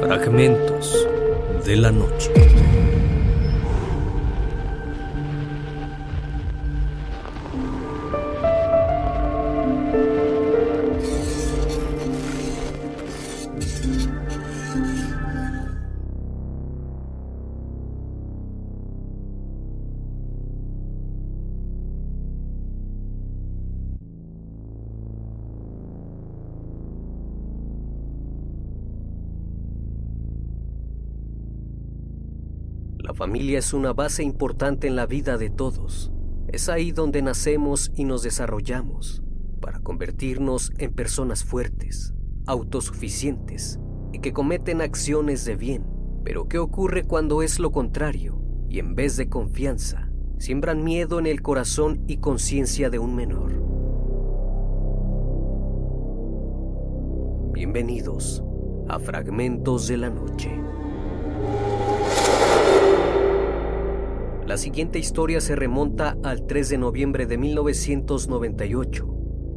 Fragmentos 0.00 1.06
de 1.64 1.76
la 1.76 1.92
noche. 1.92 2.30
La 33.12 33.16
familia 33.16 33.58
es 33.58 33.74
una 33.74 33.92
base 33.92 34.22
importante 34.22 34.86
en 34.86 34.96
la 34.96 35.04
vida 35.04 35.36
de 35.36 35.50
todos. 35.50 36.10
Es 36.48 36.70
ahí 36.70 36.92
donde 36.92 37.20
nacemos 37.20 37.92
y 37.94 38.04
nos 38.04 38.22
desarrollamos 38.22 39.22
para 39.60 39.80
convertirnos 39.80 40.72
en 40.78 40.94
personas 40.94 41.44
fuertes, 41.44 42.14
autosuficientes 42.46 43.78
y 44.14 44.20
que 44.20 44.32
cometen 44.32 44.80
acciones 44.80 45.44
de 45.44 45.56
bien. 45.56 45.84
Pero 46.24 46.48
¿qué 46.48 46.58
ocurre 46.58 47.04
cuando 47.04 47.42
es 47.42 47.58
lo 47.58 47.70
contrario 47.70 48.40
y 48.70 48.78
en 48.78 48.94
vez 48.94 49.18
de 49.18 49.28
confianza, 49.28 50.08
siembran 50.38 50.82
miedo 50.82 51.18
en 51.18 51.26
el 51.26 51.42
corazón 51.42 52.04
y 52.06 52.16
conciencia 52.16 52.88
de 52.88 52.98
un 52.98 53.14
menor? 53.14 53.52
Bienvenidos 57.52 58.42
a 58.88 58.98
Fragmentos 58.98 59.86
de 59.86 59.98
la 59.98 60.08
Noche. 60.08 60.50
La 64.46 64.56
siguiente 64.56 64.98
historia 64.98 65.40
se 65.40 65.54
remonta 65.54 66.16
al 66.24 66.46
3 66.46 66.70
de 66.70 66.78
noviembre 66.78 67.26
de 67.26 67.38
1998, 67.38 69.06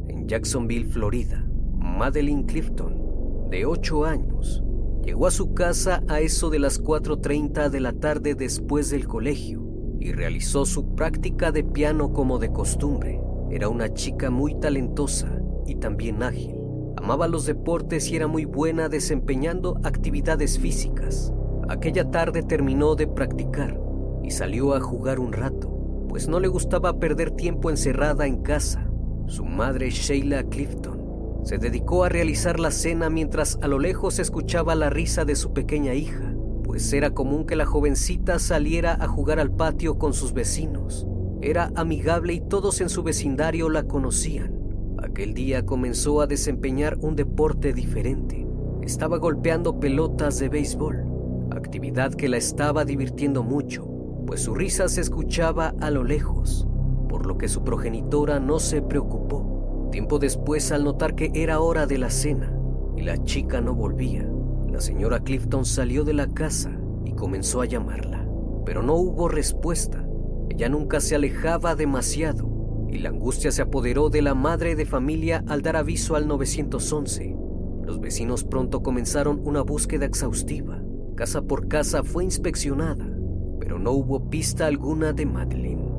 en 0.08 0.28
Jacksonville, 0.28 0.86
Florida. 0.86 1.44
Madeline 1.74 2.46
Clifton, 2.46 3.48
de 3.50 3.66
8 3.66 4.04
años, 4.04 4.62
llegó 5.02 5.26
a 5.26 5.32
su 5.32 5.54
casa 5.54 6.04
a 6.06 6.20
eso 6.20 6.50
de 6.50 6.60
las 6.60 6.80
4.30 6.80 7.68
de 7.68 7.80
la 7.80 7.94
tarde 7.94 8.36
después 8.36 8.88
del 8.90 9.08
colegio 9.08 9.66
y 9.98 10.12
realizó 10.12 10.64
su 10.64 10.94
práctica 10.94 11.50
de 11.50 11.64
piano 11.64 12.12
como 12.12 12.38
de 12.38 12.52
costumbre. 12.52 13.20
Era 13.50 13.68
una 13.68 13.92
chica 13.92 14.30
muy 14.30 14.54
talentosa 14.60 15.36
y 15.66 15.74
también 15.76 16.22
ágil. 16.22 16.54
Amaba 16.96 17.26
los 17.26 17.44
deportes 17.44 18.08
y 18.10 18.16
era 18.16 18.28
muy 18.28 18.44
buena 18.44 18.88
desempeñando 18.88 19.80
actividades 19.82 20.60
físicas. 20.60 21.32
Aquella 21.68 22.08
tarde 22.08 22.44
terminó 22.44 22.94
de 22.94 23.08
practicar 23.08 23.85
y 24.26 24.32
salió 24.32 24.74
a 24.74 24.80
jugar 24.80 25.20
un 25.20 25.32
rato, 25.32 25.68
pues 26.08 26.28
no 26.28 26.40
le 26.40 26.48
gustaba 26.48 26.98
perder 26.98 27.30
tiempo 27.30 27.70
encerrada 27.70 28.26
en 28.26 28.42
casa. 28.42 28.90
Su 29.26 29.44
madre, 29.44 29.90
Sheila 29.90 30.42
Clifton, 30.42 31.42
se 31.44 31.58
dedicó 31.58 32.02
a 32.02 32.08
realizar 32.08 32.58
la 32.58 32.72
cena 32.72 33.08
mientras 33.08 33.56
a 33.62 33.68
lo 33.68 33.78
lejos 33.78 34.18
escuchaba 34.18 34.74
la 34.74 34.90
risa 34.90 35.24
de 35.24 35.36
su 35.36 35.52
pequeña 35.52 35.94
hija, 35.94 36.34
pues 36.64 36.92
era 36.92 37.10
común 37.10 37.46
que 37.46 37.54
la 37.54 37.66
jovencita 37.66 38.40
saliera 38.40 38.98
a 39.00 39.06
jugar 39.06 39.38
al 39.38 39.52
patio 39.52 39.96
con 39.96 40.12
sus 40.12 40.32
vecinos. 40.32 41.06
Era 41.40 41.70
amigable 41.76 42.34
y 42.34 42.40
todos 42.40 42.80
en 42.80 42.88
su 42.88 43.04
vecindario 43.04 43.70
la 43.70 43.84
conocían. 43.84 44.58
Aquel 44.98 45.34
día 45.34 45.64
comenzó 45.64 46.20
a 46.20 46.26
desempeñar 46.26 46.98
un 47.00 47.14
deporte 47.14 47.72
diferente. 47.72 48.44
Estaba 48.82 49.18
golpeando 49.18 49.78
pelotas 49.78 50.40
de 50.40 50.48
béisbol, 50.48 51.04
actividad 51.52 52.12
que 52.12 52.28
la 52.28 52.38
estaba 52.38 52.84
divirtiendo 52.84 53.44
mucho 53.44 53.95
pues 54.26 54.42
su 54.42 54.54
risa 54.54 54.88
se 54.88 55.00
escuchaba 55.00 55.74
a 55.80 55.90
lo 55.90 56.02
lejos, 56.02 56.66
por 57.08 57.26
lo 57.26 57.38
que 57.38 57.48
su 57.48 57.62
progenitora 57.62 58.40
no 58.40 58.58
se 58.58 58.82
preocupó. 58.82 59.88
Tiempo 59.92 60.18
después, 60.18 60.72
al 60.72 60.84
notar 60.84 61.14
que 61.14 61.30
era 61.34 61.60
hora 61.60 61.86
de 61.86 61.98
la 61.98 62.10
cena 62.10 62.52
y 62.96 63.02
la 63.02 63.22
chica 63.22 63.60
no 63.60 63.74
volvía, 63.74 64.28
la 64.68 64.80
señora 64.80 65.20
Clifton 65.20 65.64
salió 65.64 66.04
de 66.04 66.12
la 66.12 66.26
casa 66.26 66.76
y 67.04 67.12
comenzó 67.12 67.60
a 67.60 67.66
llamarla, 67.66 68.28
pero 68.64 68.82
no 68.82 68.94
hubo 68.94 69.28
respuesta. 69.28 70.06
Ella 70.50 70.68
nunca 70.68 71.00
se 71.00 71.14
alejaba 71.14 71.76
demasiado 71.76 72.86
y 72.90 72.98
la 72.98 73.10
angustia 73.10 73.52
se 73.52 73.62
apoderó 73.62 74.10
de 74.10 74.22
la 74.22 74.34
madre 74.34 74.74
de 74.74 74.86
familia 74.86 75.44
al 75.46 75.62
dar 75.62 75.76
aviso 75.76 76.16
al 76.16 76.26
911. 76.26 77.36
Los 77.84 78.00
vecinos 78.00 78.42
pronto 78.42 78.82
comenzaron 78.82 79.40
una 79.44 79.62
búsqueda 79.62 80.06
exhaustiva. 80.06 80.82
Casa 81.14 81.42
por 81.42 81.68
casa 81.68 82.02
fue 82.02 82.24
inspeccionada 82.24 83.15
pero 83.58 83.78
no 83.78 83.92
hubo 83.92 84.30
pista 84.30 84.66
alguna 84.66 85.12
de 85.12 85.26
Madeline. 85.26 85.92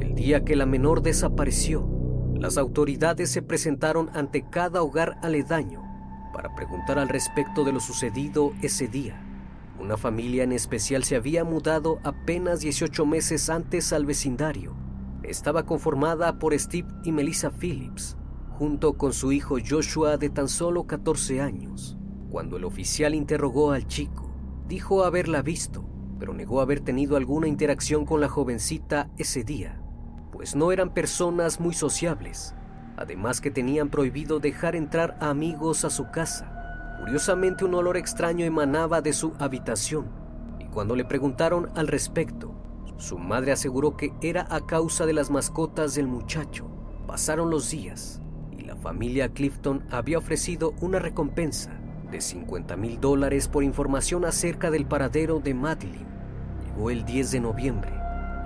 El 0.00 0.14
día 0.14 0.44
que 0.44 0.56
la 0.56 0.66
menor 0.66 1.02
desapareció, 1.02 1.88
las 2.34 2.56
autoridades 2.56 3.30
se 3.30 3.42
presentaron 3.42 4.10
ante 4.14 4.48
cada 4.48 4.82
hogar 4.82 5.18
aledaño 5.22 5.82
para 6.32 6.54
preguntar 6.54 6.98
al 6.98 7.08
respecto 7.08 7.64
de 7.64 7.72
lo 7.72 7.80
sucedido 7.80 8.52
ese 8.62 8.86
día. 8.86 9.20
Una 9.80 9.96
familia 9.96 10.44
en 10.44 10.52
especial 10.52 11.04
se 11.04 11.16
había 11.16 11.44
mudado 11.44 11.98
apenas 12.04 12.60
18 12.60 13.06
meses 13.06 13.50
antes 13.50 13.92
al 13.92 14.06
vecindario. 14.06 14.74
Estaba 15.24 15.66
conformada 15.66 16.38
por 16.38 16.58
Steve 16.58 16.88
y 17.04 17.12
Melissa 17.12 17.50
Phillips, 17.50 18.16
junto 18.50 18.94
con 18.94 19.12
su 19.12 19.32
hijo 19.32 19.56
Joshua 19.64 20.16
de 20.16 20.30
tan 20.30 20.48
solo 20.48 20.84
14 20.86 21.40
años. 21.40 21.97
Cuando 22.30 22.58
el 22.58 22.64
oficial 22.64 23.14
interrogó 23.14 23.72
al 23.72 23.86
chico, 23.86 24.30
dijo 24.66 25.02
haberla 25.04 25.40
visto, 25.40 25.84
pero 26.18 26.34
negó 26.34 26.60
haber 26.60 26.80
tenido 26.80 27.16
alguna 27.16 27.48
interacción 27.48 28.04
con 28.04 28.20
la 28.20 28.28
jovencita 28.28 29.08
ese 29.16 29.44
día, 29.44 29.80
pues 30.30 30.54
no 30.54 30.70
eran 30.70 30.92
personas 30.92 31.58
muy 31.58 31.72
sociables, 31.72 32.54
además 32.98 33.40
que 33.40 33.50
tenían 33.50 33.88
prohibido 33.88 34.40
dejar 34.40 34.76
entrar 34.76 35.16
a 35.20 35.30
amigos 35.30 35.86
a 35.86 35.90
su 35.90 36.10
casa. 36.10 36.96
Curiosamente 37.00 37.64
un 37.64 37.74
olor 37.74 37.96
extraño 37.96 38.44
emanaba 38.44 39.00
de 39.00 39.14
su 39.14 39.32
habitación, 39.38 40.10
y 40.58 40.66
cuando 40.66 40.96
le 40.96 41.06
preguntaron 41.06 41.70
al 41.76 41.88
respecto, 41.88 42.54
su 42.98 43.18
madre 43.18 43.52
aseguró 43.52 43.96
que 43.96 44.12
era 44.20 44.46
a 44.50 44.66
causa 44.66 45.06
de 45.06 45.14
las 45.14 45.30
mascotas 45.30 45.94
del 45.94 46.08
muchacho. 46.08 46.68
Pasaron 47.06 47.48
los 47.48 47.70
días 47.70 48.20
y 48.50 48.64
la 48.64 48.76
familia 48.76 49.30
Clifton 49.30 49.86
había 49.90 50.18
ofrecido 50.18 50.74
una 50.82 50.98
recompensa 50.98 51.77
de 52.10 52.20
50 52.20 52.76
mil 52.76 53.00
dólares 53.00 53.48
por 53.48 53.64
información 53.64 54.24
acerca 54.24 54.70
del 54.70 54.86
paradero 54.86 55.40
de 55.40 55.54
Madeline. 55.54 56.06
Llegó 56.64 56.90
el 56.90 57.04
10 57.04 57.30
de 57.30 57.40
noviembre 57.40 57.92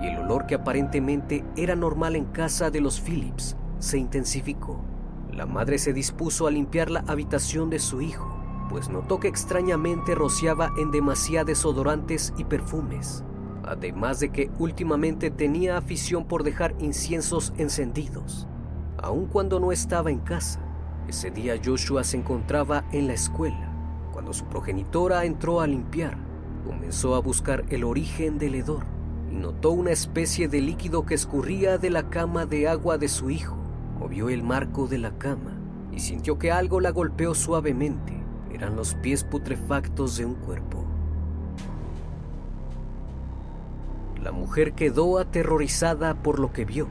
y 0.01 0.07
el 0.07 0.19
olor 0.19 0.45
que 0.45 0.55
aparentemente 0.55 1.45
era 1.55 1.75
normal 1.75 2.15
en 2.15 2.25
casa 2.25 2.69
de 2.69 2.81
los 2.81 2.99
Phillips 2.99 3.55
se 3.79 3.97
intensificó. 3.97 4.79
La 5.31 5.45
madre 5.45 5.77
se 5.77 5.93
dispuso 5.93 6.47
a 6.47 6.51
limpiar 6.51 6.89
la 6.89 7.03
habitación 7.07 7.69
de 7.69 7.79
su 7.79 8.01
hijo, 8.01 8.37
pues 8.69 8.89
notó 8.89 9.19
que 9.19 9.27
extrañamente 9.27 10.15
rociaba 10.15 10.71
en 10.77 10.91
demasiados 10.91 11.47
desodorantes 11.47 12.33
y 12.37 12.45
perfumes, 12.45 13.23
además 13.63 14.19
de 14.19 14.29
que 14.29 14.51
últimamente 14.59 15.31
tenía 15.31 15.77
afición 15.77 16.25
por 16.25 16.43
dejar 16.43 16.75
inciensos 16.79 17.53
encendidos, 17.57 18.47
aun 18.97 19.25
cuando 19.25 19.59
no 19.59 19.71
estaba 19.71 20.11
en 20.11 20.19
casa. 20.19 20.59
Ese 21.07 21.31
día 21.31 21.59
Joshua 21.63 22.03
se 22.03 22.17
encontraba 22.17 22.85
en 22.91 23.07
la 23.07 23.13
escuela. 23.13 23.69
Cuando 24.13 24.31
su 24.31 24.45
progenitora 24.45 25.25
entró 25.25 25.59
a 25.59 25.67
limpiar, 25.67 26.17
comenzó 26.65 27.15
a 27.15 27.19
buscar 27.19 27.65
el 27.69 27.83
origen 27.83 28.37
del 28.37 28.55
hedor 28.55 28.85
y 29.29 29.35
notó 29.35 29.71
una 29.71 29.91
especie 29.91 30.47
de 30.47 30.61
líquido 30.61 31.05
que 31.05 31.15
escurría 31.15 31.77
de 31.77 31.89
la 31.89 32.09
cama 32.09 32.45
de 32.45 32.69
agua 32.69 32.97
de 32.97 33.09
su 33.09 33.29
hijo. 33.29 33.57
Movió 33.99 34.29
el 34.29 34.43
marco 34.43 34.87
de 34.87 34.97
la 34.97 35.17
cama 35.17 35.57
y 35.91 35.99
sintió 35.99 36.39
que 36.39 36.51
algo 36.51 36.79
la 36.79 36.91
golpeó 36.91 37.35
suavemente. 37.35 38.13
Eran 38.53 38.75
los 38.75 38.95
pies 38.95 39.23
putrefactos 39.23 40.15
de 40.17 40.25
un 40.25 40.35
cuerpo. 40.35 40.85
La 44.21 44.31
mujer 44.31 44.73
quedó 44.73 45.19
aterrorizada 45.19 46.15
por 46.15 46.39
lo 46.39 46.53
que 46.53 46.63
vio 46.63 46.87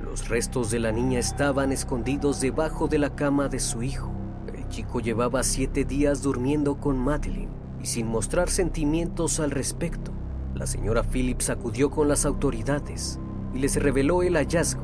los 0.00 0.28
restos 0.28 0.70
de 0.70 0.78
la 0.78 0.92
niña 0.92 1.18
estaban 1.18 1.72
escondidos 1.72 2.40
debajo 2.40 2.86
de 2.86 2.98
la 2.98 3.16
cama 3.16 3.48
de 3.48 3.58
su 3.58 3.82
hijo. 3.82 4.12
El 4.54 4.68
chico 4.68 5.00
llevaba 5.00 5.42
siete 5.42 5.84
días 5.84 6.22
durmiendo 6.22 6.76
con 6.76 6.96
Madeline 6.96 7.50
y 7.82 7.86
sin 7.86 8.06
mostrar 8.06 8.48
sentimientos 8.48 9.40
al 9.40 9.50
respecto. 9.50 10.12
La 10.54 10.66
señora 10.66 11.02
Phillips 11.02 11.50
acudió 11.50 11.90
con 11.90 12.08
las 12.08 12.26
autoridades 12.26 13.18
y 13.54 13.58
les 13.58 13.74
reveló 13.76 14.22
el 14.22 14.36
hallazgo, 14.36 14.82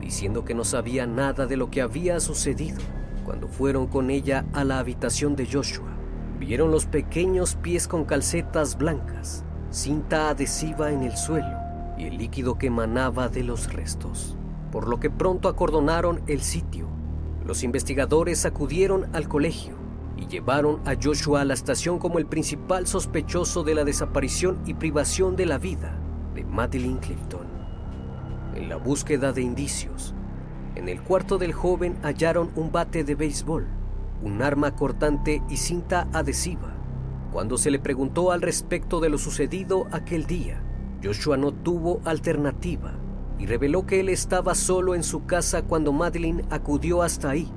diciendo 0.00 0.44
que 0.44 0.54
no 0.54 0.64
sabía 0.64 1.06
nada 1.06 1.46
de 1.46 1.56
lo 1.56 1.70
que 1.70 1.82
había 1.82 2.18
sucedido. 2.20 2.78
Cuando 3.24 3.48
fueron 3.48 3.86
con 3.86 4.10
ella 4.10 4.46
a 4.54 4.64
la 4.64 4.78
habitación 4.78 5.36
de 5.36 5.46
Joshua, 5.46 5.94
vieron 6.38 6.70
los 6.70 6.86
pequeños 6.86 7.56
pies 7.56 7.86
con 7.86 8.04
calcetas 8.04 8.78
blancas, 8.78 9.44
cinta 9.70 10.30
adhesiva 10.30 10.90
en 10.90 11.02
el 11.02 11.16
suelo 11.16 11.58
y 11.98 12.04
el 12.04 12.16
líquido 12.16 12.56
que 12.56 12.68
emanaba 12.68 13.28
de 13.28 13.44
los 13.44 13.72
restos 13.72 14.36
por 14.74 14.88
lo 14.88 14.98
que 14.98 15.08
pronto 15.08 15.48
acordonaron 15.48 16.20
el 16.26 16.40
sitio. 16.40 16.88
Los 17.46 17.62
investigadores 17.62 18.44
acudieron 18.44 19.06
al 19.14 19.28
colegio 19.28 19.76
y 20.16 20.26
llevaron 20.26 20.80
a 20.84 20.96
Joshua 21.00 21.42
a 21.42 21.44
la 21.44 21.54
estación 21.54 22.00
como 22.00 22.18
el 22.18 22.26
principal 22.26 22.88
sospechoso 22.88 23.62
de 23.62 23.76
la 23.76 23.84
desaparición 23.84 24.58
y 24.66 24.74
privación 24.74 25.36
de 25.36 25.46
la 25.46 25.58
vida 25.58 25.96
de 26.34 26.42
Madeline 26.42 26.98
Clifton. 26.98 27.46
En 28.56 28.68
la 28.68 28.74
búsqueda 28.74 29.32
de 29.32 29.42
indicios, 29.42 30.12
en 30.74 30.88
el 30.88 31.00
cuarto 31.02 31.38
del 31.38 31.52
joven 31.52 31.96
hallaron 32.02 32.50
un 32.56 32.72
bate 32.72 33.04
de 33.04 33.14
béisbol, 33.14 33.68
un 34.24 34.42
arma 34.42 34.74
cortante 34.74 35.40
y 35.48 35.56
cinta 35.56 36.08
adhesiva. 36.12 36.74
Cuando 37.32 37.58
se 37.58 37.70
le 37.70 37.78
preguntó 37.78 38.32
al 38.32 38.42
respecto 38.42 38.98
de 38.98 39.08
lo 39.08 39.18
sucedido 39.18 39.86
aquel 39.92 40.26
día, 40.26 40.64
Joshua 41.00 41.36
no 41.36 41.52
tuvo 41.52 42.00
alternativa 42.04 43.03
y 43.38 43.46
reveló 43.46 43.86
que 43.86 44.00
él 44.00 44.08
estaba 44.08 44.54
solo 44.54 44.94
en 44.94 45.02
su 45.02 45.26
casa 45.26 45.62
cuando 45.62 45.92
Madeline 45.92 46.44
acudió 46.50 47.02
hasta 47.02 47.30
ahí 47.30 47.50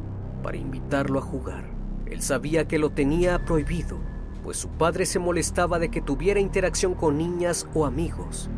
para 0.43 0.57
invitarlo 0.57 1.19
a 1.19 1.21
jugar. 1.21 1.65
Él 2.05 2.21
sabía 2.21 2.67
que 2.67 2.79
lo 2.79 2.89
tenía 2.89 3.43
prohibido, 3.45 3.97
pues 4.43 4.57
su 4.57 4.69
padre 4.69 5.05
se 5.05 5.19
molestaba 5.19 5.77
de 5.77 5.89
que 5.89 6.01
tuviera 6.01 6.39
interacción 6.39 6.93
con 6.93 7.17
niñas 7.17 7.67
o 7.73 7.85
amigos. 7.85 8.49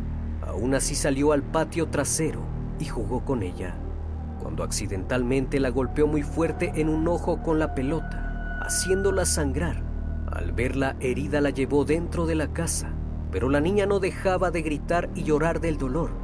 Aún 0.46 0.74
así 0.74 0.94
salió 0.94 1.32
al 1.32 1.42
patio 1.42 1.88
trasero 1.88 2.40
y 2.78 2.86
jugó 2.86 3.24
con 3.24 3.42
ella, 3.42 3.74
cuando 4.40 4.62
accidentalmente 4.62 5.60
la 5.60 5.70
golpeó 5.70 6.06
muy 6.06 6.22
fuerte 6.22 6.72
en 6.76 6.88
un 6.88 7.06
ojo 7.08 7.42
con 7.42 7.58
la 7.58 7.74
pelota, 7.74 8.60
haciéndola 8.62 9.24
sangrar. 9.24 9.82
Al 10.30 10.52
verla 10.52 10.96
herida 11.00 11.40
la 11.40 11.50
llevó 11.50 11.84
dentro 11.84 12.24
de 12.24 12.36
la 12.36 12.52
casa, 12.52 12.90
pero 13.30 13.48
la 13.48 13.60
niña 13.60 13.86
no 13.86 13.98
dejaba 13.98 14.50
de 14.50 14.62
gritar 14.62 15.10
y 15.14 15.24
llorar 15.24 15.60
del 15.60 15.76
dolor 15.76 16.19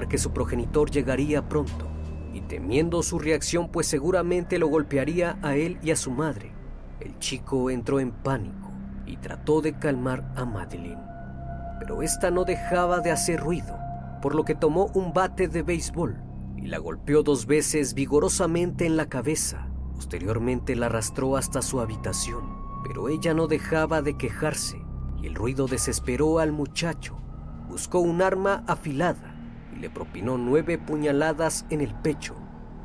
que 0.00 0.16
su 0.16 0.32
progenitor 0.32 0.90
llegaría 0.90 1.48
pronto 1.48 1.86
y 2.32 2.40
temiendo 2.40 3.02
su 3.02 3.18
reacción 3.18 3.68
pues 3.68 3.86
seguramente 3.86 4.58
lo 4.58 4.68
golpearía 4.68 5.38
a 5.42 5.54
él 5.54 5.78
y 5.82 5.90
a 5.90 5.96
su 5.96 6.10
madre. 6.10 6.52
El 6.98 7.18
chico 7.18 7.68
entró 7.68 8.00
en 8.00 8.10
pánico 8.10 8.70
y 9.06 9.18
trató 9.18 9.60
de 9.60 9.78
calmar 9.78 10.32
a 10.34 10.46
Madeline, 10.46 11.02
pero 11.78 12.02
esta 12.02 12.30
no 12.30 12.44
dejaba 12.44 13.00
de 13.00 13.10
hacer 13.10 13.40
ruido, 13.40 13.76
por 14.22 14.34
lo 14.34 14.44
que 14.44 14.54
tomó 14.54 14.86
un 14.94 15.12
bate 15.12 15.46
de 15.46 15.62
béisbol 15.62 16.16
y 16.56 16.68
la 16.68 16.78
golpeó 16.78 17.22
dos 17.22 17.44
veces 17.44 17.92
vigorosamente 17.92 18.86
en 18.86 18.96
la 18.96 19.10
cabeza. 19.10 19.68
Posteriormente 19.94 20.74
la 20.74 20.86
arrastró 20.86 21.36
hasta 21.36 21.60
su 21.60 21.80
habitación, 21.80 22.42
pero 22.82 23.10
ella 23.10 23.34
no 23.34 23.46
dejaba 23.46 24.00
de 24.00 24.16
quejarse 24.16 24.80
y 25.20 25.26
el 25.26 25.34
ruido 25.34 25.66
desesperó 25.66 26.38
al 26.38 26.50
muchacho. 26.50 27.18
Buscó 27.68 28.00
un 28.00 28.22
arma 28.22 28.64
afilada 28.66 29.31
y 29.74 29.80
le 29.80 29.90
propinó 29.90 30.38
nueve 30.38 30.78
puñaladas 30.78 31.66
en 31.70 31.80
el 31.80 31.94
pecho 31.94 32.34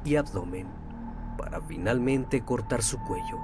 y 0.04 0.16
abdomen 0.16 0.68
para 1.38 1.62
finalmente 1.62 2.44
cortar 2.44 2.82
su 2.82 2.98
cuello. 3.00 3.38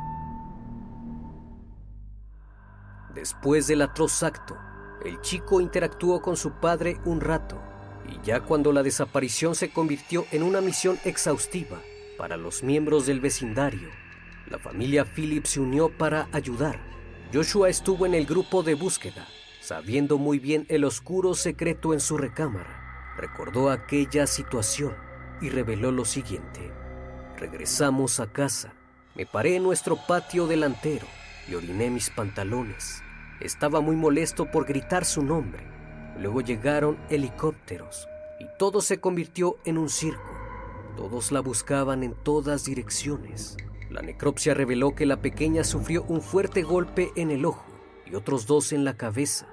Después 3.13 3.67
del 3.67 3.83
atroz 3.83 4.23
acto, 4.23 4.57
el 5.05 5.21
chico 5.21 5.61
interactuó 5.61 6.21
con 6.21 6.35
su 6.35 6.53
padre 6.53 6.97
un 7.05 7.21
rato 7.21 7.61
y 8.09 8.25
ya 8.25 8.41
cuando 8.41 8.71
la 8.71 8.83
desaparición 8.83 9.55
se 9.55 9.71
convirtió 9.71 10.25
en 10.31 10.43
una 10.43 10.61
misión 10.61 10.97
exhaustiva 11.05 11.79
para 12.17 12.37
los 12.37 12.63
miembros 12.63 13.05
del 13.05 13.19
vecindario, 13.19 13.89
la 14.49 14.59
familia 14.59 15.05
Phillips 15.05 15.51
se 15.51 15.59
unió 15.59 15.89
para 15.89 16.27
ayudar. 16.31 16.79
Joshua 17.33 17.69
estuvo 17.69 18.05
en 18.05 18.13
el 18.13 18.25
grupo 18.25 18.61
de 18.61 18.75
búsqueda, 18.75 19.27
sabiendo 19.61 20.17
muy 20.17 20.39
bien 20.39 20.65
el 20.69 20.83
oscuro 20.83 21.33
secreto 21.33 21.93
en 21.93 21.99
su 21.99 22.17
recámara 22.17 22.82
recordó 23.17 23.69
aquella 23.69 24.27
situación 24.27 24.95
y 25.41 25.49
reveló 25.49 25.91
lo 25.91 26.05
siguiente. 26.05 26.71
Regresamos 27.37 28.19
a 28.19 28.31
casa. 28.31 28.73
Me 29.15 29.25
paré 29.25 29.55
en 29.57 29.63
nuestro 29.63 29.97
patio 30.07 30.47
delantero 30.47 31.05
y 31.47 31.55
oriné 31.55 31.89
mis 31.89 32.09
pantalones. 32.09 33.03
Estaba 33.39 33.81
muy 33.81 33.95
molesto 33.95 34.49
por 34.49 34.65
gritar 34.65 35.05
su 35.05 35.23
nombre. 35.23 35.67
Luego 36.17 36.41
llegaron 36.41 36.97
helicópteros 37.09 38.07
y 38.39 38.45
todo 38.57 38.81
se 38.81 38.99
convirtió 38.99 39.57
en 39.65 39.77
un 39.77 39.89
circo. 39.89 40.31
Todos 40.95 41.31
la 41.31 41.41
buscaban 41.41 42.03
en 42.03 42.13
todas 42.13 42.65
direcciones. 42.65 43.57
La 43.89 44.01
necropsia 44.01 44.53
reveló 44.53 44.95
que 44.95 45.05
la 45.05 45.21
pequeña 45.21 45.63
sufrió 45.63 46.03
un 46.03 46.21
fuerte 46.21 46.63
golpe 46.63 47.11
en 47.15 47.31
el 47.31 47.45
ojo 47.45 47.65
y 48.05 48.15
otros 48.15 48.47
dos 48.47 48.71
en 48.73 48.85
la 48.85 48.95
cabeza 48.95 49.47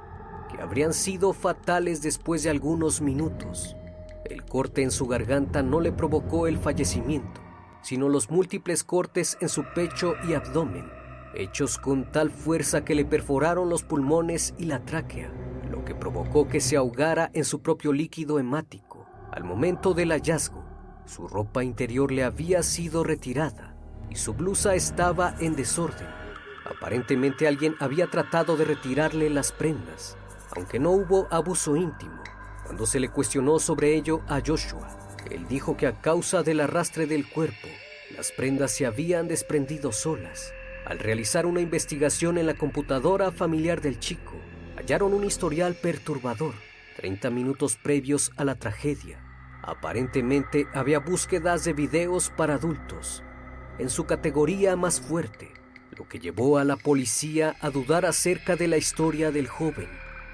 que 0.50 0.60
habrían 0.60 0.92
sido 0.92 1.32
fatales 1.32 2.02
después 2.02 2.42
de 2.42 2.50
algunos 2.50 3.00
minutos. 3.00 3.76
El 4.24 4.44
corte 4.44 4.82
en 4.82 4.90
su 4.90 5.06
garganta 5.06 5.62
no 5.62 5.80
le 5.80 5.92
provocó 5.92 6.46
el 6.46 6.58
fallecimiento, 6.58 7.40
sino 7.82 8.08
los 8.08 8.30
múltiples 8.30 8.84
cortes 8.84 9.36
en 9.40 9.48
su 9.48 9.64
pecho 9.74 10.14
y 10.28 10.34
abdomen, 10.34 10.90
hechos 11.34 11.78
con 11.78 12.10
tal 12.12 12.30
fuerza 12.30 12.84
que 12.84 12.94
le 12.94 13.04
perforaron 13.04 13.68
los 13.68 13.82
pulmones 13.82 14.54
y 14.58 14.66
la 14.66 14.84
tráquea, 14.84 15.32
lo 15.70 15.84
que 15.84 15.94
provocó 15.94 16.48
que 16.48 16.60
se 16.60 16.76
ahogara 16.76 17.30
en 17.32 17.44
su 17.44 17.60
propio 17.60 17.92
líquido 17.92 18.38
hemático. 18.38 19.06
Al 19.32 19.44
momento 19.44 19.94
del 19.94 20.10
hallazgo, 20.10 20.64
su 21.06 21.26
ropa 21.26 21.64
interior 21.64 22.12
le 22.12 22.24
había 22.24 22.62
sido 22.62 23.02
retirada 23.02 23.74
y 24.10 24.16
su 24.16 24.34
blusa 24.34 24.74
estaba 24.74 25.34
en 25.40 25.56
desorden. 25.56 26.08
Aparentemente 26.64 27.48
alguien 27.48 27.74
había 27.80 28.06
tratado 28.06 28.56
de 28.56 28.64
retirarle 28.64 29.30
las 29.30 29.50
prendas 29.50 30.16
aunque 30.54 30.78
no 30.78 30.90
hubo 30.90 31.28
abuso 31.30 31.76
íntimo. 31.76 32.22
Cuando 32.64 32.86
se 32.86 33.00
le 33.00 33.08
cuestionó 33.08 33.58
sobre 33.58 33.94
ello 33.94 34.22
a 34.28 34.40
Joshua, 34.44 34.88
él 35.30 35.46
dijo 35.48 35.76
que 35.76 35.86
a 35.86 36.00
causa 36.00 36.42
del 36.42 36.60
arrastre 36.60 37.06
del 37.06 37.28
cuerpo, 37.28 37.68
las 38.16 38.32
prendas 38.32 38.72
se 38.72 38.86
habían 38.86 39.28
desprendido 39.28 39.92
solas. 39.92 40.52
Al 40.86 40.98
realizar 40.98 41.46
una 41.46 41.60
investigación 41.60 42.38
en 42.38 42.46
la 42.46 42.54
computadora 42.54 43.30
familiar 43.30 43.80
del 43.80 43.98
chico, 43.98 44.34
hallaron 44.76 45.14
un 45.14 45.24
historial 45.24 45.74
perturbador, 45.74 46.54
30 46.96 47.30
minutos 47.30 47.76
previos 47.76 48.32
a 48.36 48.44
la 48.44 48.54
tragedia. 48.54 49.20
Aparentemente 49.62 50.66
había 50.74 51.00
búsquedas 51.00 51.64
de 51.64 51.74
videos 51.74 52.30
para 52.30 52.54
adultos, 52.54 53.22
en 53.78 53.90
su 53.90 54.06
categoría 54.06 54.74
más 54.76 55.00
fuerte, 55.00 55.52
lo 55.96 56.08
que 56.08 56.18
llevó 56.18 56.58
a 56.58 56.64
la 56.64 56.76
policía 56.76 57.56
a 57.60 57.70
dudar 57.70 58.06
acerca 58.06 58.56
de 58.56 58.68
la 58.68 58.76
historia 58.76 59.30
del 59.30 59.48
joven 59.48 59.88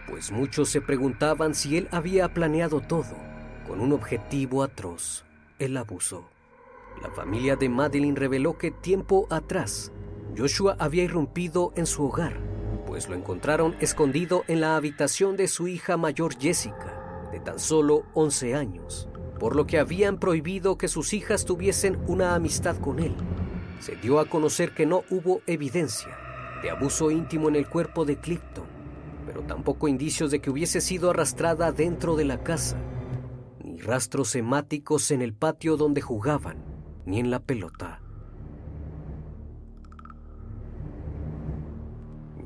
pues 0.08 0.30
muchos 0.30 0.68
se 0.68 0.80
preguntaban 0.80 1.54
si 1.54 1.76
él 1.76 1.88
había 1.90 2.32
planeado 2.32 2.80
todo 2.80 3.14
con 3.66 3.80
un 3.80 3.92
objetivo 3.92 4.62
atroz, 4.62 5.24
el 5.58 5.76
abuso. 5.76 6.28
La 7.02 7.10
familia 7.10 7.56
de 7.56 7.68
Madeline 7.68 8.16
reveló 8.16 8.56
que 8.56 8.70
tiempo 8.70 9.26
atrás 9.30 9.92
Joshua 10.36 10.76
había 10.78 11.04
irrumpido 11.04 11.72
en 11.76 11.86
su 11.86 12.04
hogar, 12.04 12.38
pues 12.86 13.08
lo 13.08 13.16
encontraron 13.16 13.76
escondido 13.80 14.44
en 14.48 14.60
la 14.60 14.76
habitación 14.76 15.36
de 15.36 15.48
su 15.48 15.66
hija 15.66 15.96
mayor 15.96 16.38
Jessica, 16.38 17.28
de 17.32 17.40
tan 17.40 17.58
solo 17.58 18.04
11 18.14 18.54
años, 18.54 19.08
por 19.40 19.56
lo 19.56 19.66
que 19.66 19.78
habían 19.78 20.18
prohibido 20.18 20.78
que 20.78 20.88
sus 20.88 21.12
hijas 21.12 21.44
tuviesen 21.44 21.98
una 22.06 22.34
amistad 22.34 22.76
con 22.78 23.00
él. 23.00 23.14
Se 23.80 23.96
dio 23.96 24.20
a 24.20 24.26
conocer 24.26 24.72
que 24.72 24.86
no 24.86 25.02
hubo 25.10 25.42
evidencia 25.46 26.16
de 26.62 26.70
abuso 26.70 27.10
íntimo 27.10 27.48
en 27.48 27.56
el 27.56 27.68
cuerpo 27.68 28.04
de 28.04 28.16
Clifton, 28.16 28.75
pero 29.36 29.46
tampoco 29.46 29.86
indicios 29.86 30.30
de 30.30 30.40
que 30.40 30.48
hubiese 30.48 30.80
sido 30.80 31.10
arrastrada 31.10 31.70
dentro 31.70 32.16
de 32.16 32.24
la 32.24 32.42
casa, 32.42 32.78
ni 33.62 33.76
rastros 33.76 34.34
hemáticos 34.34 35.10
en 35.10 35.20
el 35.20 35.34
patio 35.34 35.76
donde 35.76 36.00
jugaban, 36.00 36.64
ni 37.04 37.20
en 37.20 37.30
la 37.30 37.40
pelota. 37.40 38.00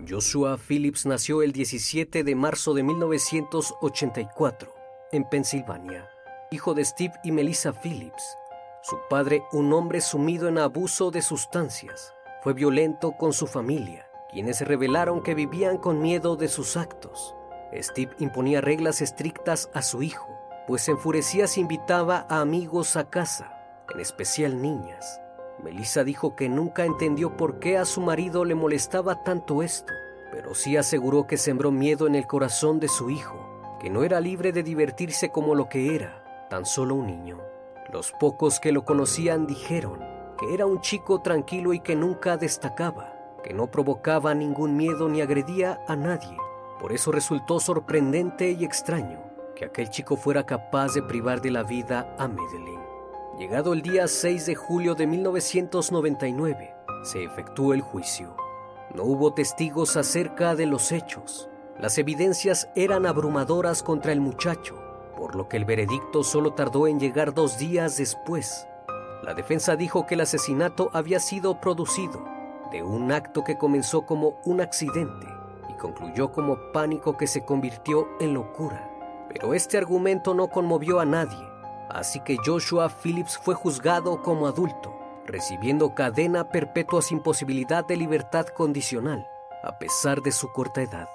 Joshua 0.08 0.58
Phillips 0.58 1.06
nació 1.06 1.42
el 1.42 1.52
17 1.52 2.24
de 2.24 2.34
marzo 2.34 2.74
de 2.74 2.82
1984 2.82 4.74
en 5.12 5.28
Pensilvania, 5.28 6.08
hijo 6.50 6.74
de 6.74 6.84
Steve 6.84 7.14
y 7.22 7.30
Melissa 7.30 7.72
Phillips. 7.72 8.36
Su 8.82 8.96
padre, 9.08 9.44
un 9.52 9.72
hombre 9.72 10.00
sumido 10.00 10.48
en 10.48 10.58
abuso 10.58 11.12
de 11.12 11.22
sustancias, 11.22 12.12
fue 12.42 12.52
violento 12.52 13.12
con 13.12 13.32
su 13.32 13.46
familia 13.46 14.09
quienes 14.30 14.60
revelaron 14.60 15.22
que 15.22 15.34
vivían 15.34 15.76
con 15.78 16.00
miedo 16.00 16.36
de 16.36 16.48
sus 16.48 16.76
actos. 16.76 17.34
Steve 17.74 18.12
imponía 18.18 18.60
reglas 18.60 19.00
estrictas 19.00 19.70
a 19.74 19.82
su 19.82 20.02
hijo, 20.02 20.28
pues 20.66 20.82
se 20.82 20.92
enfurecía 20.92 21.46
si 21.46 21.60
invitaba 21.60 22.26
a 22.28 22.40
amigos 22.40 22.96
a 22.96 23.10
casa, 23.10 23.52
en 23.92 24.00
especial 24.00 24.60
niñas. 24.60 25.20
Melissa 25.62 26.04
dijo 26.04 26.36
que 26.36 26.48
nunca 26.48 26.84
entendió 26.84 27.36
por 27.36 27.58
qué 27.58 27.76
a 27.76 27.84
su 27.84 28.00
marido 28.00 28.44
le 28.44 28.54
molestaba 28.54 29.22
tanto 29.24 29.62
esto, 29.62 29.92
pero 30.32 30.54
sí 30.54 30.76
aseguró 30.76 31.26
que 31.26 31.36
sembró 31.36 31.70
miedo 31.70 32.06
en 32.06 32.14
el 32.14 32.26
corazón 32.26 32.80
de 32.80 32.88
su 32.88 33.10
hijo, 33.10 33.36
que 33.80 33.90
no 33.90 34.04
era 34.04 34.20
libre 34.20 34.52
de 34.52 34.62
divertirse 34.62 35.30
como 35.30 35.54
lo 35.54 35.68
que 35.68 35.94
era, 35.94 36.46
tan 36.48 36.64
solo 36.64 36.94
un 36.94 37.06
niño. 37.06 37.40
Los 37.92 38.12
pocos 38.12 38.60
que 38.60 38.72
lo 38.72 38.84
conocían 38.84 39.46
dijeron 39.46 39.98
que 40.38 40.54
era 40.54 40.66
un 40.66 40.80
chico 40.80 41.20
tranquilo 41.20 41.74
y 41.74 41.80
que 41.80 41.96
nunca 41.96 42.36
destacaba 42.36 43.19
que 43.42 43.54
no 43.54 43.70
provocaba 43.70 44.34
ningún 44.34 44.76
miedo 44.76 45.08
ni 45.08 45.20
agredía 45.20 45.80
a 45.88 45.96
nadie. 45.96 46.36
Por 46.80 46.92
eso 46.92 47.12
resultó 47.12 47.60
sorprendente 47.60 48.50
y 48.52 48.64
extraño 48.64 49.20
que 49.54 49.66
aquel 49.66 49.90
chico 49.90 50.16
fuera 50.16 50.46
capaz 50.46 50.94
de 50.94 51.02
privar 51.02 51.40
de 51.40 51.50
la 51.50 51.62
vida 51.62 52.14
a 52.18 52.28
Madeline, 52.28 52.80
Llegado 53.38 53.72
el 53.72 53.80
día 53.80 54.06
6 54.06 54.44
de 54.44 54.54
julio 54.54 54.94
de 54.94 55.06
1999, 55.06 56.74
se 57.04 57.24
efectuó 57.24 57.72
el 57.72 57.80
juicio. 57.80 58.36
No 58.94 59.04
hubo 59.04 59.32
testigos 59.32 59.96
acerca 59.96 60.54
de 60.54 60.66
los 60.66 60.92
hechos. 60.92 61.48
Las 61.78 61.96
evidencias 61.96 62.68
eran 62.74 63.06
abrumadoras 63.06 63.82
contra 63.82 64.12
el 64.12 64.20
muchacho, 64.20 64.76
por 65.16 65.36
lo 65.36 65.48
que 65.48 65.56
el 65.56 65.64
veredicto 65.64 66.22
solo 66.22 66.52
tardó 66.52 66.86
en 66.86 67.00
llegar 67.00 67.32
dos 67.32 67.56
días 67.56 67.96
después. 67.96 68.66
La 69.22 69.32
defensa 69.32 69.74
dijo 69.74 70.06
que 70.06 70.16
el 70.16 70.20
asesinato 70.20 70.90
había 70.92 71.18
sido 71.18 71.62
producido 71.62 72.39
de 72.70 72.82
un 72.82 73.12
acto 73.12 73.44
que 73.44 73.58
comenzó 73.58 74.06
como 74.06 74.40
un 74.44 74.60
accidente 74.60 75.26
y 75.68 75.74
concluyó 75.74 76.32
como 76.32 76.72
pánico 76.72 77.16
que 77.16 77.26
se 77.26 77.44
convirtió 77.44 78.08
en 78.20 78.34
locura. 78.34 78.90
Pero 79.28 79.54
este 79.54 79.78
argumento 79.78 80.34
no 80.34 80.48
conmovió 80.48 81.00
a 81.00 81.04
nadie, 81.04 81.38
así 81.88 82.20
que 82.20 82.36
Joshua 82.44 82.88
Phillips 82.88 83.38
fue 83.38 83.54
juzgado 83.54 84.22
como 84.22 84.46
adulto, 84.46 84.94
recibiendo 85.26 85.94
cadena 85.94 86.48
perpetua 86.50 87.02
sin 87.02 87.20
posibilidad 87.20 87.86
de 87.86 87.96
libertad 87.96 88.46
condicional, 88.46 89.26
a 89.62 89.78
pesar 89.78 90.22
de 90.22 90.32
su 90.32 90.52
corta 90.52 90.82
edad. 90.82 91.08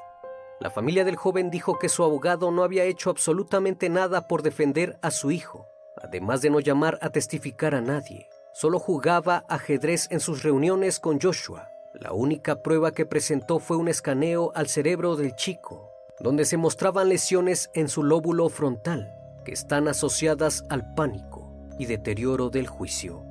La 0.60 0.70
familia 0.70 1.04
del 1.04 1.18
joven 1.18 1.50
dijo 1.50 1.78
que 1.78 1.90
su 1.90 2.04
abogado 2.04 2.50
no 2.52 2.64
había 2.64 2.86
hecho 2.86 3.10
absolutamente 3.10 3.90
nada 3.90 4.28
por 4.28 4.42
defender 4.42 4.98
a 5.02 5.12
su 5.12 5.32
hijo, 5.32 5.68
además 6.02 6.42
de 6.42 6.50
no 6.50 6.62
llamar 6.62 6.98
a 7.02 7.10
testificar 7.10 7.76
a 7.76 7.82
nadie. 7.82 8.30
Solo 8.56 8.80
jugaba 8.80 9.44
ajedrez 9.50 10.08
en 10.12 10.22
sus 10.22 10.42
reuniones 10.42 11.02
con 11.02 11.20
Joshua. 11.20 11.68
La 11.94 12.14
única 12.14 12.64
prueba 12.64 12.94
que 12.94 13.06
presentó 13.06 13.60
fue 13.60 13.76
un 13.76 13.90
escaneo 13.90 14.54
al 14.56 14.70
cerebro 14.70 15.18
del 15.18 15.36
chico, 15.36 15.92
donde 16.22 16.46
se 16.46 16.56
mostraban 16.56 17.10
lesiones 17.10 17.70
en 17.74 17.90
su 17.90 18.02
lóbulo 18.02 18.48
frontal, 18.48 19.14
que 19.44 19.52
están 19.52 19.90
asociadas 19.90 20.64
al 20.70 20.94
pánico 20.94 21.54
y 21.78 21.86
deterioro 21.86 22.50
del 22.50 22.68
juicio. 22.68 23.26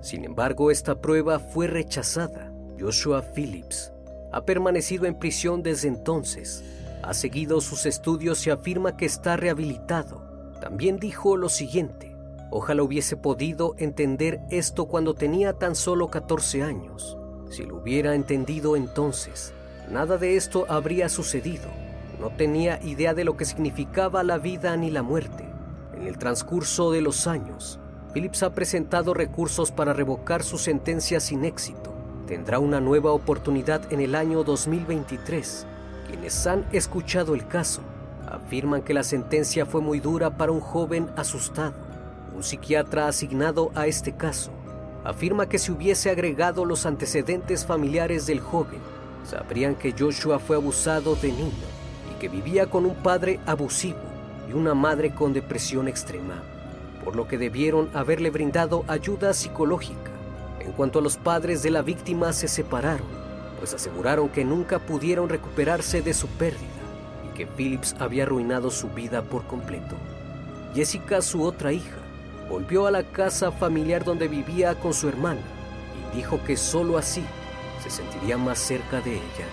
Sin 0.00 0.24
embargo, 0.24 0.72
esta 0.72 1.00
prueba 1.00 1.38
fue 1.38 1.68
rechazada. 1.68 2.52
Joshua 2.80 3.22
Phillips 3.22 3.92
ha 4.32 4.44
permanecido 4.44 5.06
en 5.06 5.16
prisión 5.16 5.62
desde 5.62 5.86
entonces, 5.86 6.64
ha 7.04 7.14
seguido 7.14 7.60
sus 7.60 7.86
estudios 7.86 8.44
y 8.48 8.50
afirma 8.50 8.96
que 8.96 9.06
está 9.06 9.36
rehabilitado 9.36 10.29
también 10.60 10.98
dijo 10.98 11.38
lo 11.38 11.48
siguiente, 11.48 12.14
ojalá 12.50 12.82
hubiese 12.82 13.16
podido 13.16 13.74
entender 13.78 14.40
esto 14.50 14.86
cuando 14.86 15.14
tenía 15.14 15.54
tan 15.54 15.74
solo 15.74 16.10
14 16.10 16.62
años. 16.62 17.16
Si 17.48 17.64
lo 17.64 17.78
hubiera 17.78 18.14
entendido 18.14 18.76
entonces, 18.76 19.54
nada 19.90 20.18
de 20.18 20.36
esto 20.36 20.66
habría 20.68 21.08
sucedido. 21.08 21.68
No 22.20 22.28
tenía 22.28 22.78
idea 22.82 23.14
de 23.14 23.24
lo 23.24 23.38
que 23.38 23.46
significaba 23.46 24.22
la 24.22 24.36
vida 24.36 24.76
ni 24.76 24.90
la 24.90 25.02
muerte. 25.02 25.48
En 25.96 26.06
el 26.06 26.18
transcurso 26.18 26.92
de 26.92 27.00
los 27.00 27.26
años, 27.26 27.80
Phillips 28.12 28.42
ha 28.42 28.54
presentado 28.54 29.14
recursos 29.14 29.72
para 29.72 29.94
revocar 29.94 30.42
su 30.42 30.58
sentencia 30.58 31.20
sin 31.20 31.44
éxito. 31.44 31.94
Tendrá 32.26 32.58
una 32.58 32.80
nueva 32.80 33.12
oportunidad 33.12 33.90
en 33.92 34.00
el 34.00 34.14
año 34.14 34.44
2023. 34.44 35.66
Quienes 36.06 36.46
han 36.46 36.66
escuchado 36.72 37.34
el 37.34 37.46
caso 37.48 37.80
afirman 38.30 38.82
que 38.82 38.94
la 38.94 39.02
sentencia 39.02 39.66
fue 39.66 39.80
muy 39.80 40.00
dura 40.00 40.36
para 40.36 40.52
un 40.52 40.60
joven 40.60 41.10
asustado. 41.16 41.74
Un 42.34 42.42
psiquiatra 42.42 43.08
asignado 43.08 43.70
a 43.74 43.86
este 43.86 44.12
caso 44.12 44.52
afirma 45.04 45.48
que 45.48 45.58
si 45.58 45.72
hubiese 45.72 46.10
agregado 46.10 46.64
los 46.64 46.86
antecedentes 46.86 47.66
familiares 47.66 48.26
del 48.26 48.40
joven, 48.40 48.80
sabrían 49.24 49.74
que 49.74 49.94
Joshua 49.98 50.38
fue 50.38 50.56
abusado 50.56 51.16
de 51.16 51.32
niño 51.32 51.68
y 52.12 52.18
que 52.20 52.28
vivía 52.28 52.66
con 52.66 52.84
un 52.86 52.94
padre 52.94 53.40
abusivo 53.46 53.98
y 54.48 54.52
una 54.52 54.74
madre 54.74 55.10
con 55.14 55.32
depresión 55.32 55.88
extrema, 55.88 56.42
por 57.04 57.16
lo 57.16 57.26
que 57.26 57.38
debieron 57.38 57.88
haberle 57.94 58.30
brindado 58.30 58.84
ayuda 58.88 59.32
psicológica. 59.32 60.10
En 60.60 60.72
cuanto 60.72 60.98
a 60.98 61.02
los 61.02 61.16
padres 61.16 61.62
de 61.62 61.70
la 61.70 61.82
víctima 61.82 62.32
se 62.32 62.46
separaron, 62.46 63.06
pues 63.58 63.74
aseguraron 63.74 64.28
que 64.28 64.44
nunca 64.44 64.78
pudieron 64.78 65.28
recuperarse 65.28 66.02
de 66.02 66.14
su 66.14 66.26
pérdida 66.28 66.79
Phillips 67.46 67.94
había 67.98 68.24
arruinado 68.24 68.70
su 68.70 68.88
vida 68.90 69.22
por 69.22 69.46
completo. 69.46 69.96
Jessica, 70.74 71.22
su 71.22 71.42
otra 71.42 71.72
hija, 71.72 71.98
volvió 72.48 72.86
a 72.86 72.90
la 72.90 73.04
casa 73.04 73.52
familiar 73.52 74.04
donde 74.04 74.28
vivía 74.28 74.74
con 74.74 74.94
su 74.94 75.08
hermana 75.08 75.42
y 76.12 76.16
dijo 76.16 76.42
que 76.44 76.56
sólo 76.56 76.98
así 76.98 77.24
se 77.82 77.90
sentiría 77.90 78.36
más 78.36 78.58
cerca 78.58 79.00
de 79.00 79.14
ella. 79.14 79.46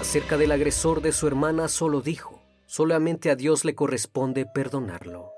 Acerca 0.00 0.36
del 0.36 0.52
agresor 0.52 1.00
de 1.00 1.12
su 1.12 1.26
hermana 1.26 1.68
solo 1.68 2.00
dijo, 2.00 2.40
solamente 2.66 3.30
a 3.30 3.36
Dios 3.36 3.64
le 3.64 3.74
corresponde 3.74 4.46
perdonarlo. 4.46 5.32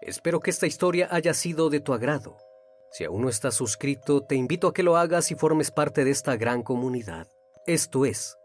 Espero 0.00 0.38
que 0.38 0.50
esta 0.50 0.68
historia 0.68 1.08
haya 1.10 1.34
sido 1.34 1.68
de 1.68 1.80
tu 1.80 1.92
agrado. 1.92 2.45
Si 2.96 3.04
aún 3.04 3.20
no 3.20 3.28
estás 3.28 3.54
suscrito, 3.54 4.22
te 4.22 4.36
invito 4.36 4.68
a 4.68 4.72
que 4.72 4.82
lo 4.82 4.96
hagas 4.96 5.30
y 5.30 5.34
formes 5.34 5.70
parte 5.70 6.02
de 6.02 6.10
esta 6.10 6.38
gran 6.38 6.62
comunidad. 6.62 7.28
Esto 7.66 8.06
es 8.06 8.38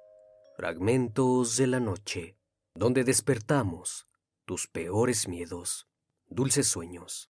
Fragmentos 0.58 1.56
de 1.56 1.68
la 1.68 1.80
Noche, 1.80 2.36
donde 2.76 3.06
despertamos 3.06 4.08
tus 4.46 4.68
peores 4.68 5.30
miedos. 5.30 5.88
Dulces 6.28 6.68
sueños. 6.68 7.31